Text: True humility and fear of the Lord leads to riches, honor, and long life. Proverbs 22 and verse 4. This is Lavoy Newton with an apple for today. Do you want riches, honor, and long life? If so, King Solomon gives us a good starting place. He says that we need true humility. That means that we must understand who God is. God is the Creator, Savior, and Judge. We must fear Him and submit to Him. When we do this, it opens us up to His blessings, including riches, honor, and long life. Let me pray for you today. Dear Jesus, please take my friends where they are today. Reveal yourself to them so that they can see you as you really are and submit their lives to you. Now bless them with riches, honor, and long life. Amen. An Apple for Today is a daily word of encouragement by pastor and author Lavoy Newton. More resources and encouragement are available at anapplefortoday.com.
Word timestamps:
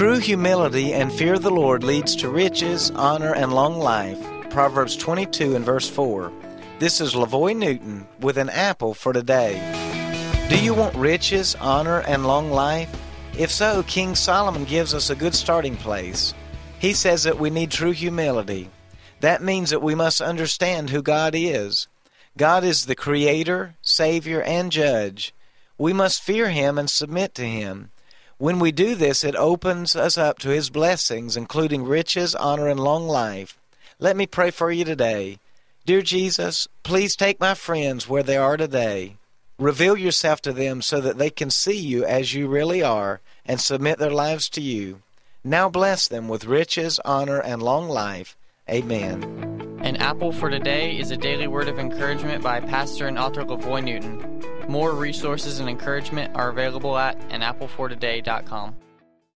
True 0.00 0.18
humility 0.18 0.94
and 0.94 1.12
fear 1.12 1.34
of 1.34 1.42
the 1.42 1.50
Lord 1.50 1.84
leads 1.84 2.16
to 2.16 2.30
riches, 2.30 2.90
honor, 2.92 3.34
and 3.34 3.52
long 3.52 3.78
life. 3.78 4.18
Proverbs 4.48 4.96
22 4.96 5.54
and 5.54 5.62
verse 5.62 5.90
4. 5.90 6.32
This 6.78 7.02
is 7.02 7.12
Lavoy 7.12 7.54
Newton 7.54 8.08
with 8.18 8.38
an 8.38 8.48
apple 8.48 8.94
for 8.94 9.12
today. 9.12 9.60
Do 10.48 10.58
you 10.58 10.72
want 10.72 10.96
riches, 10.96 11.54
honor, 11.56 12.00
and 12.06 12.26
long 12.26 12.50
life? 12.50 12.88
If 13.36 13.50
so, 13.50 13.82
King 13.82 14.14
Solomon 14.14 14.64
gives 14.64 14.94
us 14.94 15.10
a 15.10 15.14
good 15.14 15.34
starting 15.34 15.76
place. 15.76 16.32
He 16.78 16.94
says 16.94 17.24
that 17.24 17.38
we 17.38 17.50
need 17.50 17.70
true 17.70 17.92
humility. 17.92 18.70
That 19.20 19.42
means 19.42 19.68
that 19.68 19.82
we 19.82 19.94
must 19.94 20.22
understand 20.22 20.88
who 20.88 21.02
God 21.02 21.34
is. 21.36 21.88
God 22.38 22.64
is 22.64 22.86
the 22.86 22.94
Creator, 22.94 23.74
Savior, 23.82 24.40
and 24.40 24.72
Judge. 24.72 25.34
We 25.76 25.92
must 25.92 26.22
fear 26.22 26.48
Him 26.48 26.78
and 26.78 26.88
submit 26.88 27.34
to 27.34 27.44
Him. 27.44 27.90
When 28.40 28.58
we 28.58 28.72
do 28.72 28.94
this, 28.94 29.22
it 29.22 29.36
opens 29.36 29.94
us 29.94 30.16
up 30.16 30.38
to 30.38 30.48
His 30.48 30.70
blessings, 30.70 31.36
including 31.36 31.84
riches, 31.84 32.34
honor, 32.34 32.68
and 32.68 32.80
long 32.80 33.06
life. 33.06 33.58
Let 33.98 34.16
me 34.16 34.26
pray 34.26 34.50
for 34.50 34.72
you 34.72 34.82
today. 34.82 35.38
Dear 35.84 36.00
Jesus, 36.00 36.66
please 36.82 37.14
take 37.14 37.38
my 37.38 37.52
friends 37.52 38.08
where 38.08 38.22
they 38.22 38.38
are 38.38 38.56
today. 38.56 39.16
Reveal 39.58 39.94
yourself 39.94 40.40
to 40.40 40.54
them 40.54 40.80
so 40.80 41.02
that 41.02 41.18
they 41.18 41.28
can 41.28 41.50
see 41.50 41.76
you 41.76 42.02
as 42.06 42.32
you 42.32 42.48
really 42.48 42.82
are 42.82 43.20
and 43.44 43.60
submit 43.60 43.98
their 43.98 44.10
lives 44.10 44.48
to 44.50 44.62
you. 44.62 45.02
Now 45.44 45.68
bless 45.68 46.08
them 46.08 46.26
with 46.26 46.46
riches, 46.46 46.98
honor, 47.04 47.40
and 47.40 47.62
long 47.62 47.90
life. 47.90 48.38
Amen. 48.70 49.78
An 49.82 49.96
Apple 49.96 50.32
for 50.32 50.48
Today 50.48 50.98
is 50.98 51.10
a 51.10 51.16
daily 51.18 51.46
word 51.46 51.68
of 51.68 51.78
encouragement 51.78 52.42
by 52.42 52.60
pastor 52.60 53.06
and 53.06 53.18
author 53.18 53.44
Lavoy 53.44 53.84
Newton. 53.84 54.39
More 54.70 54.94
resources 54.94 55.58
and 55.58 55.68
encouragement 55.68 56.36
are 56.36 56.48
available 56.48 56.96
at 56.96 57.18
anapplefortoday.com. 57.30 58.76